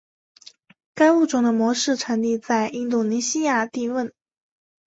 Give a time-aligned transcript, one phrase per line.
[0.95, 4.09] 该物种的模式产地在印度尼西亚帝汶。